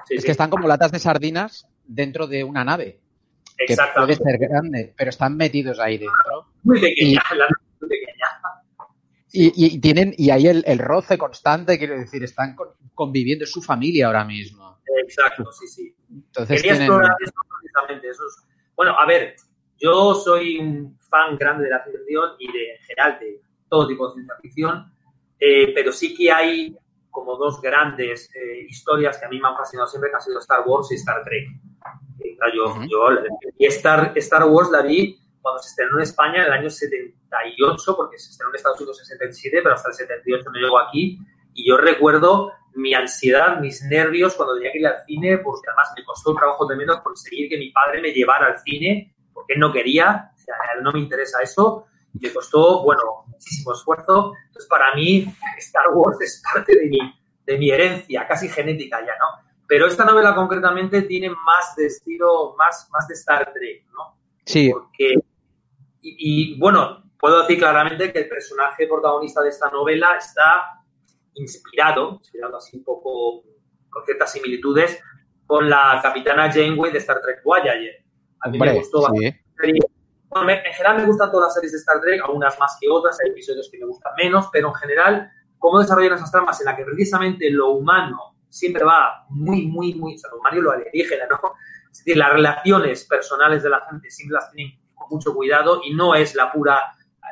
Sí, 0.08 0.16
Es 0.16 0.22
sí, 0.22 0.26
que 0.26 0.32
están 0.32 0.50
como 0.50 0.68
latas 0.68 0.92
de 0.92 1.00
sardinas 1.00 1.68
dentro 1.84 2.28
de 2.28 2.44
una 2.44 2.64
nave, 2.64 3.00
que 3.58 3.66
puede 3.66 3.74
exactamente. 3.74 4.16
ser 4.24 4.38
grande, 4.38 4.94
pero 4.98 5.10
están 5.10 5.36
metidos 5.38 5.80
ahí 5.80 5.98
dentro. 5.98 6.52
Muy 6.64 6.80
pequeña, 6.80 7.22
la 7.32 7.38
nave 7.38 7.52
es 7.74 7.82
muy 7.82 7.90
pequeña. 7.90 8.28
Y, 9.32 9.48
y- 9.56 9.76
y 9.76 9.80
tienen, 9.80 10.14
y 10.18 10.30
hay 10.30 10.48
el, 10.48 10.64
el 10.68 10.80
roce 10.80 11.18
constante, 11.18 11.78
quiero 11.78 11.98
decir, 11.98 12.24
están 12.24 12.56
con- 12.56 12.70
conviviendo, 12.94 13.44
es 13.46 13.52
su 13.52 13.62
familia 13.62 14.08
ahora 14.08 14.24
mismo. 14.26 14.80
Exacto, 15.04 15.52
sí, 15.52 15.68
sí. 15.68 15.96
Entonces 16.10 16.62
Quería 16.62 16.74
tienen. 16.78 16.88
explorar 16.88 17.16
eso 17.22 17.34
precisamente. 17.60 18.10
Eso 18.10 18.24
es- 18.28 18.44
Bueno, 18.76 18.96
a 18.98 19.06
ver, 19.06 19.36
yo 19.78 20.14
soy 20.16 20.58
un 20.60 20.98
fan 21.10 21.38
grande 21.38 21.66
de 21.66 21.70
la 21.72 21.84
ciencia 21.84 22.00
ficción 22.06 22.30
y 22.40 22.52
de, 22.52 22.72
en 22.76 22.82
general 22.84 23.20
de 23.20 23.42
todo 23.70 23.88
tipo 23.88 24.08
de 24.08 24.14
ciencia 24.14 24.36
ficción, 24.42 24.94
eh, 25.40 25.72
pero 25.74 25.92
sí 25.92 26.16
que 26.16 26.32
hay 26.32 26.76
como 27.16 27.38
dos 27.38 27.62
grandes 27.62 28.30
eh, 28.36 28.66
historias 28.68 29.18
que 29.18 29.26
a 29.26 29.30
mí 29.30 29.40
me 29.40 29.48
han 29.48 29.56
fascinado 29.56 29.88
siempre, 29.88 30.10
que 30.10 30.18
han 30.18 30.22
sido 30.22 30.40
Star 30.40 30.64
Wars 30.66 30.92
y 30.92 30.96
Star 30.96 31.24
Trek. 31.24 31.48
Eh, 32.20 32.38
yo, 32.54 33.10
y 33.58 33.66
Star, 33.68 34.12
Star 34.18 34.44
Wars 34.44 34.70
la 34.70 34.82
vi 34.82 35.18
cuando 35.42 35.62
se 35.62 35.70
estrenó 35.70 35.96
en 35.96 36.04
España 36.04 36.42
en 36.42 36.48
el 36.48 36.52
año 36.52 36.70
78, 36.70 37.96
porque 37.96 38.20
se 38.20 38.32
estrenó 38.32 38.50
en 38.50 38.56
Estados 38.58 38.82
Unidos 38.82 39.00
en 39.00 39.06
77, 39.06 39.62
pero 39.64 39.76
hasta 39.76 39.90
el 39.90 39.96
78 39.96 40.52
no 40.52 40.60
llegó 40.60 40.78
aquí. 40.78 41.18
Y 41.54 41.70
yo 41.70 41.78
recuerdo 41.78 42.52
mi 42.74 42.94
ansiedad, 42.94 43.62
mis 43.62 43.82
nervios 43.84 44.36
cuando 44.36 44.56
tenía 44.56 44.74
que 44.74 44.80
ir 44.80 44.88
al 44.88 45.06
cine, 45.06 45.38
porque 45.38 45.70
además 45.70 45.94
me 45.98 46.04
costó 46.04 46.32
un 46.32 46.38
trabajo 46.38 46.68
tremendo 46.68 47.02
conseguir 47.02 47.48
que 47.48 47.58
mi 47.58 47.70
padre 47.70 48.02
me 48.02 48.12
llevara 48.12 48.48
al 48.48 48.60
cine, 48.60 49.16
porque 49.34 49.54
él 49.54 49.62
no 49.62 49.72
quería, 49.72 50.32
o 50.36 50.38
sea, 50.38 50.56
no 50.82 50.92
me 50.92 51.00
interesa 51.00 51.40
eso, 51.42 51.86
me 52.20 52.34
costó, 52.34 52.84
bueno, 52.84 53.26
muchísimo 53.28 53.74
esfuerzo. 53.74 54.34
Entonces, 54.48 54.70
para 54.70 54.94
mí, 54.96 55.26
Star 55.58 55.88
Wars 55.94 56.20
es 56.22 56.42
parte 56.54 56.76
de 56.76 56.88
mi, 56.88 57.00
de 57.46 57.58
mi 57.58 57.72
herencia, 57.72 58.28
casi 58.28 58.48
genética 58.48 59.00
ya, 59.02 59.14
¿no? 59.20 59.46
Pero 59.68 59.88
esta 59.88 60.06
novela 60.06 60.36
concretamente 60.36 61.04
tiene 61.04 61.30
más 61.30 61.76
de 61.76 61.88
estilo, 61.88 62.56
más, 62.58 62.88
más 62.92 63.08
de 63.08 63.16
Star 63.16 63.52
Trek, 63.54 63.86
¿no? 63.92 64.18
Sí, 64.46 64.70
Porque, 64.72 65.16
y, 66.02 66.54
y, 66.54 66.60
bueno, 66.60 67.04
puedo 67.20 67.42
decir 67.42 67.58
claramente 67.58 68.14
que 68.14 68.20
el 68.20 68.30
personaje 68.30 68.88
protagonista 68.88 69.42
de 69.42 69.50
esta 69.50 69.70
novela 69.72 70.16
está 70.18 70.84
inspirado, 71.34 72.14
inspirado 72.20 72.58
así 72.58 72.78
un 72.78 72.84
poco 72.84 73.44
con 73.90 74.06
ciertas 74.06 74.32
similitudes, 74.32 75.00
con 75.48 75.70
la 75.70 76.00
capitana 76.02 76.52
Janeway 76.52 76.92
de 76.92 77.00
Star 77.00 77.22
Trek 77.22 77.44
Voyager. 77.44 78.04
A 78.42 78.50
mí 78.50 78.60
me 78.60 78.74
gustó 78.74 79.02
bastante 79.02 79.44
sí. 79.64 79.80
Bueno, 80.36 80.48
me- 80.48 80.68
en 80.68 80.74
general 80.74 80.98
me 80.98 81.06
gustan 81.06 81.32
todas 81.32 81.48
las 81.48 81.54
series 81.54 81.72
de 81.72 81.78
Star 81.78 82.02
Trek, 82.02 82.22
algunas 82.22 82.60
más 82.60 82.78
que 82.82 82.90
otras, 82.90 83.18
hay 83.24 83.32
episodios 83.32 83.70
que 83.72 83.78
me 83.80 83.86
gustan 83.86 84.12
menos, 84.22 84.50
pero 84.52 84.68
en 84.68 84.74
general, 84.76 85.32
cómo 85.58 85.80
desarrollan 85.80 86.12
esas 86.16 86.30
tramas 86.30 86.60
en 86.60 86.66
las 86.66 86.76
que 86.76 86.84
precisamente 86.84 87.50
lo 87.50 87.70
humano 87.70 88.36
siempre 88.50 88.84
va 88.84 89.24
muy, 89.30 89.66
muy, 89.68 89.94
muy, 89.94 90.16
o 90.16 90.18
sea, 90.18 90.30
lo 90.32 90.40
humano 90.40 90.58
y 90.58 90.62
lo 90.62 90.72
alienígena, 90.74 91.26
¿no? 91.30 91.40
Es 91.90 92.00
decir, 92.00 92.18
las 92.18 92.34
relaciones 92.34 93.06
personales 93.06 93.64
de 93.64 93.70
la 93.70 93.80
gente 93.90 94.12
siempre 94.12 94.34
las 94.36 94.52
tienen 94.52 94.78
con 94.94 95.08
mucho 95.10 95.34
cuidado 95.34 95.80
y 95.86 95.94
no 95.94 96.14
es 96.16 96.36
la 96.36 96.52
pura, 96.52 96.82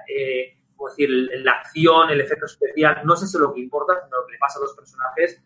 eh, 0.07 0.57
como 0.74 0.88
decir, 0.88 1.10
la 1.10 1.51
acción, 1.51 2.10
el 2.10 2.22
efecto 2.22 2.45
especial, 2.45 3.01
no 3.03 3.15
es 3.15 3.24
eso 3.24 3.38
lo 3.38 3.53
que 3.53 3.60
importa, 3.60 3.95
sino 4.01 4.17
lo 4.22 4.25
que 4.27 4.31
le 4.31 4.38
pasa 4.39 4.60
a 4.60 4.62
los 4.62 4.74
personajes. 4.77 5.41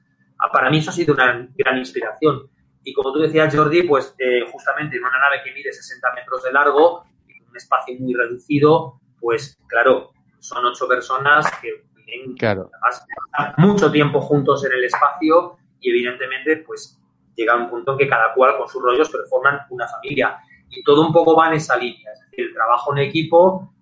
Para 0.54 0.70
mí 0.70 0.78
eso 0.78 0.92
ha 0.92 0.94
sido 0.94 1.16
una 1.16 1.48
gran 1.56 1.78
inspiración. 1.80 2.52
Y 2.84 2.94
como 2.94 3.12
tú 3.12 3.18
decías, 3.20 3.54
Jordi, 3.56 3.82
pues 3.82 4.14
eh, 4.20 4.46
justamente 4.52 4.98
en 4.98 5.04
una 5.04 5.20
nave 5.20 5.42
que 5.44 5.52
mide 5.54 5.74
60 5.74 6.14
metros 6.14 6.44
de 6.44 6.52
largo, 6.52 7.04
un 7.50 7.58
espacio 7.58 7.96
muy 8.00 8.14
reducido, 8.14 9.00
pues 9.20 9.58
claro, 9.68 10.12
son 10.40 10.66
ocho 10.66 10.88
personas 10.88 11.46
que 11.62 11.84
viven 11.96 12.36
Claro. 12.36 12.70
mucho 13.58 13.92
tiempo 13.92 14.22
juntos 14.22 14.64
en 14.66 14.74
el 14.74 14.84
espacio 14.86 15.58
y 15.80 15.90
evidentemente 15.90 16.58
pues 16.58 17.00
llega 17.36 17.56
un 17.56 17.70
punto 17.70 17.94
en 17.94 17.98
que 17.98 18.08
cada 18.08 18.34
cual 18.34 18.58
con 18.58 18.68
sus 18.68 18.82
rollos 18.82 19.10
pero 19.10 19.26
forman 19.28 19.60
una 19.70 19.88
familia 19.88 20.40
y 20.70 20.84
todo 20.84 21.06
un 21.06 21.14
poco 21.14 21.36
va 21.36 21.48
en 21.48 21.54
esa 21.54 21.78
línea, 21.78 22.12
es 22.14 22.20
decir, 22.22 22.48
el 22.48 22.54
trabajo 22.54 22.94
en 22.94 23.00
equipo 23.00 23.74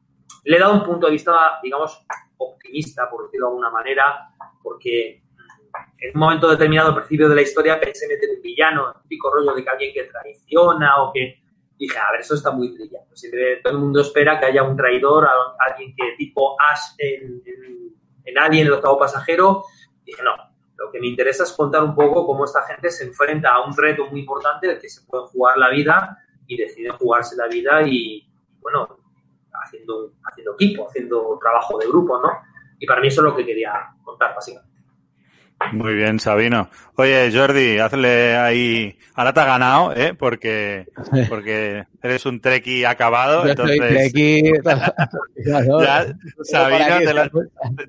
le 0.45 0.59
dado 0.59 0.73
un 0.73 0.83
punto 0.83 1.07
de 1.07 1.13
vista, 1.13 1.59
digamos, 1.61 2.05
optimista, 2.37 3.09
por 3.09 3.25
decirlo 3.25 3.47
de 3.47 3.49
alguna 3.49 3.71
manera, 3.71 4.29
porque 4.61 5.23
en 5.99 6.11
un 6.13 6.19
momento 6.19 6.47
determinado, 6.49 6.89
al 6.89 6.95
principio 6.95 7.27
de 7.27 7.35
la 7.35 7.41
historia, 7.41 7.79
pensé 7.79 8.07
meter 8.07 8.29
un 8.35 8.41
villano, 8.41 8.87
el 8.93 9.01
típico 9.01 9.33
rollo 9.33 9.55
de 9.55 9.63
que 9.63 9.69
alguien 9.69 9.93
que 9.93 10.03
traiciona 10.03 11.01
o 11.01 11.11
que... 11.11 11.43
Dije, 11.77 11.97
a 11.97 12.11
ver, 12.11 12.21
eso 12.21 12.35
está 12.35 12.51
muy 12.51 12.69
brillante. 12.69 13.15
Siempre 13.15 13.57
todo 13.57 13.73
el 13.73 13.79
mundo 13.79 14.01
espera 14.01 14.39
que 14.39 14.45
haya 14.45 14.63
un 14.63 14.77
traidor, 14.77 15.27
alguien 15.59 15.93
que 15.95 16.15
tipo 16.17 16.55
Ash 16.61 16.95
en, 16.97 17.41
en, 17.45 18.37
en 18.37 18.53
el 18.53 18.73
octavo 18.73 18.99
pasajero. 18.99 19.63
Dije, 20.05 20.23
no, 20.23 20.35
lo 20.77 20.91
que 20.91 20.99
me 20.99 21.07
interesa 21.07 21.43
es 21.43 21.51
contar 21.51 21.83
un 21.83 21.95
poco 21.95 22.25
cómo 22.25 22.45
esta 22.45 22.63
gente 22.63 22.89
se 22.89 23.05
enfrenta 23.05 23.53
a 23.53 23.65
un 23.65 23.75
reto 23.75 24.05
muy 24.07 24.21
importante 24.21 24.67
del 24.67 24.79
que 24.79 24.89
se 24.89 25.05
puede 25.05 25.25
jugar 25.27 25.57
la 25.57 25.69
vida 25.69 26.17
y 26.47 26.57
deciden 26.57 26.93
jugarse 26.93 27.35
la 27.35 27.47
vida 27.47 27.81
y, 27.85 28.29
bueno, 28.59 28.87
haciendo, 29.63 30.13
haciendo 30.23 30.53
equipo, 30.53 30.87
haciendo 30.87 31.37
trabajo 31.41 31.77
de 31.79 31.87
grupo, 31.87 32.21
¿no? 32.21 32.29
Y 32.79 32.85
para 32.85 33.01
mí 33.01 33.07
eso 33.07 33.21
es 33.21 33.25
lo 33.25 33.35
que 33.35 33.45
quería 33.45 33.95
contar, 34.03 34.35
básicamente. 34.35 34.74
Muy 35.71 35.95
bien, 35.95 36.19
Sabino. 36.19 36.69
Oye, 36.95 37.31
Jordi, 37.33 37.79
hazle 37.79 38.35
ahí. 38.35 38.97
Ahora 39.15 39.33
te 39.33 39.39
ha 39.39 39.45
ganado, 39.45 39.95
¿eh? 39.95 40.13
Porque, 40.13 40.85
porque 41.29 41.85
eres 42.03 42.25
un 42.25 42.39
treki 42.39 42.83
acabado. 42.85 43.47
Yo 43.47 43.53
soy 43.55 43.77
entonces, 43.77 44.11
Treki. 44.13 44.43
Ya, 45.45 46.05
Sabino, 46.43 46.97
te 46.99 47.13
la, 47.13 47.31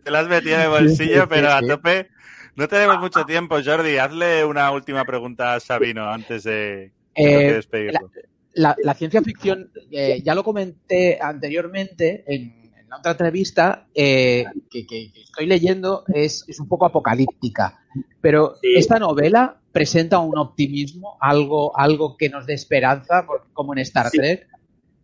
te 0.04 0.10
la 0.10 0.18
has 0.20 0.28
metido 0.28 0.56
en 0.56 0.62
el 0.62 0.68
bolsillo, 0.68 1.28
pero 1.28 1.52
a 1.52 1.60
tope. 1.60 2.08
No 2.54 2.68
tenemos 2.68 2.98
mucho 3.00 3.24
tiempo, 3.24 3.56
Jordi. 3.62 3.98
Hazle 3.98 4.44
una 4.44 4.70
última 4.70 5.04
pregunta 5.04 5.54
a 5.54 5.60
Sabino 5.60 6.08
antes 6.10 6.44
de, 6.44 6.52
de 6.54 6.92
Eh, 7.14 7.52
despedirlo. 7.52 8.10
la, 8.54 8.74
la 8.82 8.94
ciencia 8.94 9.20
ficción, 9.22 9.70
eh, 9.90 10.22
ya 10.24 10.34
lo 10.34 10.42
comenté 10.42 11.18
anteriormente 11.20 12.24
en, 12.26 12.65
en 12.86 12.90
la 12.90 12.98
otra 12.98 13.10
entrevista, 13.12 13.86
eh, 13.92 14.44
que, 14.70 14.86
que- 14.86 15.10
estoy 15.16 15.46
leyendo 15.46 16.04
es, 16.14 16.44
es 16.46 16.60
un 16.60 16.68
poco 16.68 16.86
apocalíptica, 16.86 17.78
pero 18.20 18.54
Sí. 18.62 18.74
esta 18.76 18.98
novela 19.00 19.60
presenta 19.72 20.20
un 20.20 20.38
optimismo, 20.38 21.18
algo, 21.20 21.76
algo 21.76 22.16
que 22.16 22.28
nos 22.30 22.46
dé 22.46 22.54
esperanza, 22.54 23.26
como 23.52 23.72
en 23.72 23.80
Star 23.80 24.08
Sí. 24.10 24.18
Trek. 24.18 24.46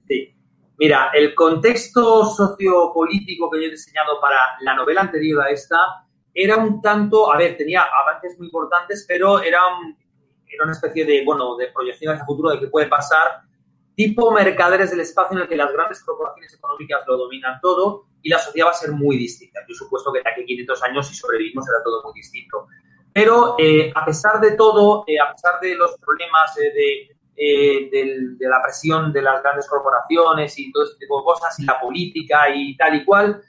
Sí. 0.08 0.34
Mira, 0.78 1.10
el 1.12 1.34
contexto 1.34 2.24
sociopolítico 2.24 3.50
que 3.50 3.60
yo 3.62 3.66
he 3.66 3.70
diseñado 3.70 4.20
para 4.20 4.36
la 4.62 4.74
novela 4.74 5.02
anterior 5.02 5.42
a 5.44 5.50
esta 5.50 5.76
era 6.34 6.56
un 6.56 6.80
tanto, 6.80 7.32
a 7.32 7.36
ver, 7.36 7.56
tenía 7.56 7.82
avances 7.82 8.38
muy 8.38 8.46
importantes, 8.46 9.04
pero 9.08 9.42
era, 9.42 9.58
un- 9.78 9.96
era 10.48 10.64
una 10.64 10.72
especie 10.72 11.04
de, 11.04 11.24
bueno, 11.24 11.56
de 11.56 11.66
proyección 11.68 12.12
hacia 12.14 12.22
el 12.22 12.26
futuro 12.26 12.50
de 12.50 12.60
qué 12.60 12.68
puede 12.68 12.86
pasar, 12.86 13.42
tipo 13.94 14.30
mercaderes 14.30 14.90
del 14.90 15.00
espacio 15.00 15.36
en 15.36 15.42
el 15.42 15.48
que 15.48 15.56
las 15.56 15.72
grandes 15.72 16.02
corporaciones 16.02 16.54
económicas 16.54 17.00
lo 17.06 17.16
dominan 17.16 17.60
todo 17.60 18.06
y 18.22 18.30
la 18.30 18.38
sociedad 18.38 18.68
va 18.68 18.70
a 18.70 18.74
ser 18.74 18.92
muy 18.92 19.16
distinta. 19.16 19.60
Yo 19.68 19.74
supuesto 19.74 20.12
que 20.12 20.20
de 20.20 20.30
aquí 20.30 20.42
a 20.42 20.46
500 20.46 20.82
años, 20.84 21.08
si 21.08 21.14
sobrevivimos, 21.14 21.64
será 21.64 21.82
todo 21.82 22.02
muy 22.04 22.14
distinto. 22.14 22.68
Pero 23.12 23.56
eh, 23.58 23.92
a 23.94 24.04
pesar 24.04 24.40
de 24.40 24.52
todo, 24.52 25.04
eh, 25.06 25.20
a 25.20 25.32
pesar 25.32 25.60
de 25.60 25.74
los 25.74 25.96
problemas 25.98 26.56
eh, 26.58 26.72
de, 26.74 28.36
de 28.38 28.48
la 28.48 28.62
presión 28.62 29.12
de 29.12 29.20
las 29.20 29.42
grandes 29.42 29.66
corporaciones 29.66 30.58
y 30.58 30.70
todo 30.72 30.84
este 30.84 30.98
tipo 30.98 31.18
de 31.18 31.24
cosas, 31.24 31.58
y 31.58 31.64
la 31.64 31.80
política 31.80 32.54
y 32.54 32.76
tal 32.76 32.94
y 32.94 33.04
cual, 33.04 33.42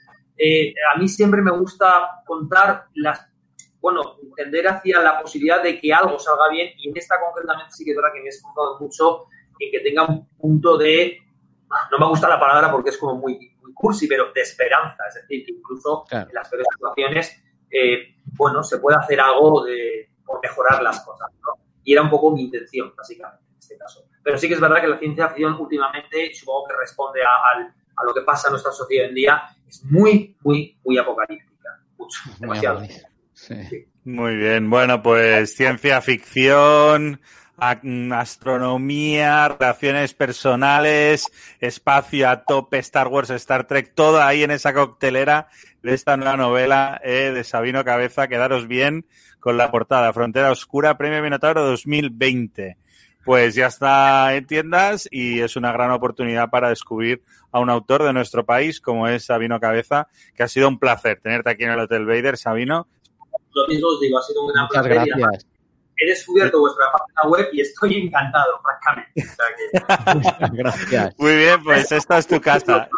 a 0.92 0.98
mí 0.98 1.08
siempre 1.08 1.40
me 1.40 1.52
gusta 1.52 2.22
contar 2.26 2.86
las, 2.94 3.24
bueno, 3.80 4.16
tender 4.36 4.66
hacia 4.66 5.00
la 5.00 5.20
posibilidad 5.20 5.62
de 5.62 5.78
que 5.78 5.94
algo 5.94 6.18
salga 6.18 6.48
bien, 6.50 6.72
y 6.76 6.88
en 6.88 6.96
esta 6.96 7.20
concretamente 7.20 7.72
sí 7.72 7.84
que 7.84 7.92
es 7.92 7.96
verdad 7.96 8.12
que 8.12 8.20
me 8.20 8.26
he 8.26 8.30
esforzado 8.30 8.80
mucho 8.80 9.26
en 9.58 9.70
que 9.70 9.80
tenga 9.80 10.04
un 10.06 10.28
punto 10.36 10.76
de, 10.78 11.18
no 11.90 11.98
me 11.98 12.06
gusta 12.06 12.28
la 12.28 12.38
palabra 12.40 12.70
porque 12.70 12.90
es 12.90 12.98
como 12.98 13.16
muy, 13.16 13.56
muy 13.60 13.72
cursi, 13.72 14.06
pero 14.06 14.32
de 14.32 14.40
esperanza, 14.40 15.04
es 15.08 15.14
decir, 15.14 15.44
que 15.44 15.52
incluso 15.52 16.04
Claro. 16.08 16.28
en 16.28 16.34
las 16.34 16.48
peores 16.48 16.66
situaciones, 16.74 17.42
eh, 17.70 18.16
bueno, 18.36 18.62
se 18.62 18.78
puede 18.78 18.96
hacer 18.98 19.20
algo 19.20 19.64
de, 19.64 20.10
por 20.24 20.40
mejorar 20.42 20.82
las 20.82 21.00
cosas, 21.04 21.28
¿no? 21.42 21.62
Y 21.82 21.92
era 21.92 22.02
un 22.02 22.10
poco 22.10 22.30
mi 22.30 22.42
intención, 22.42 22.92
básicamente, 22.96 23.44
en 23.52 23.58
este 23.58 23.76
caso. 23.76 24.04
Pero 24.22 24.38
sí 24.38 24.48
que 24.48 24.54
es 24.54 24.60
verdad 24.60 24.80
que 24.80 24.88
la 24.88 24.98
ciencia 24.98 25.28
ficción 25.28 25.54
últimamente, 25.60 26.32
supongo 26.34 26.68
que 26.68 26.74
responde 26.76 27.20
a, 27.22 27.28
al- 27.52 27.74
a 27.96 28.04
lo 28.04 28.14
que 28.14 28.22
pasa 28.22 28.48
en 28.48 28.52
nuestra 28.52 28.72
sociedad 28.72 29.04
hoy 29.04 29.08
en 29.10 29.14
día, 29.14 29.42
es 29.68 29.84
muy, 29.84 30.36
muy, 30.42 30.78
muy 30.84 30.96
apocalíptica. 30.98 31.80
Mucho, 31.98 32.18
demasiado. 32.40 32.80
Muy 32.80 32.88
amable. 32.88 33.08
Sí. 33.34 33.86
Muy 34.04 34.36
bien, 34.36 34.70
bueno, 34.70 35.02
pues 35.02 35.54
ciencia 35.56 36.00
ficción, 36.00 37.20
astronomía, 37.58 39.48
relaciones 39.48 40.14
personales, 40.14 41.26
espacio 41.60 42.28
a 42.28 42.44
tope, 42.44 42.78
Star 42.78 43.08
Wars, 43.08 43.30
Star 43.30 43.66
Trek, 43.66 43.92
todo 43.94 44.22
ahí 44.22 44.42
en 44.42 44.50
esa 44.50 44.72
coctelera 44.74 45.48
de 45.82 45.94
esta 45.94 46.16
nueva 46.16 46.36
novela 46.36 47.00
eh, 47.04 47.32
de 47.34 47.44
Sabino 47.44 47.84
Cabeza. 47.84 48.28
Quedaros 48.28 48.66
bien 48.66 49.06
con 49.40 49.56
la 49.56 49.70
portada, 49.70 50.12
Frontera 50.12 50.50
Oscura, 50.50 50.96
Premio 50.96 51.22
Minotauro 51.22 51.62
2020. 51.64 52.76
pues 53.24 53.54
ya 53.54 53.66
está 53.68 54.34
en 54.34 54.46
tiendas 54.46 55.08
y 55.10 55.40
es 55.40 55.56
una 55.56 55.72
gran 55.72 55.90
oportunidad 55.90 56.50
para 56.50 56.68
descubrir 56.68 57.22
a 57.52 57.60
un 57.60 57.70
autor 57.70 58.02
de 58.02 58.12
nuestro 58.12 58.44
país 58.44 58.80
como 58.80 59.08
es 59.08 59.24
Sabino 59.26 59.58
Cabeza, 59.60 60.08
que 60.34 60.42
ha 60.42 60.48
sido 60.48 60.68
un 60.68 60.78
placer 60.78 61.20
tenerte 61.22 61.50
aquí 61.50 61.64
en 61.64 61.70
el 61.70 61.78
Hotel 61.80 62.04
Bader, 62.04 62.36
Sabino. 62.36 62.86
Lo 63.54 63.66
mismo 63.68 63.88
os 63.88 64.00
digo, 64.00 64.18
ha 64.18 64.22
sido 64.22 64.42
un 64.44 64.52
gran 64.52 64.66
Muchas 64.66 64.82
placer. 64.86 65.06
y 65.06 65.20
gracias. 65.20 65.46
He 65.96 66.06
descubierto 66.08 66.60
vuestra 66.60 66.86
página 66.92 67.30
web 67.30 67.48
y 67.52 67.60
estoy 67.60 68.06
encantado, 68.06 68.60
francamente. 68.62 69.22
O 69.22 69.34
sea 69.34 69.46
que, 69.56 70.14
Muchas 70.14 70.52
gracias. 70.52 71.14
Muy 71.18 71.36
bien, 71.36 71.62
pues 71.62 71.92
esta 71.92 72.18
es 72.18 72.26
tu 72.26 72.40
casa. 72.40 72.88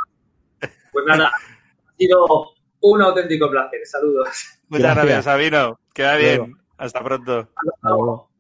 pues 0.60 1.04
nada, 1.06 1.28
ha 1.28 1.96
sido 1.98 2.54
un 2.80 3.02
auténtico 3.02 3.50
placer. 3.50 3.80
Saludos. 3.84 4.28
Muchas 4.68 4.82
Gracias. 4.82 5.04
gracias, 5.04 5.24
Sabino. 5.24 5.80
Queda 5.92 6.16
bien. 6.16 6.56
Hasta 6.78 7.02
pronto. 7.02 7.38
Hasta 7.40 7.88
luego. 7.88 8.30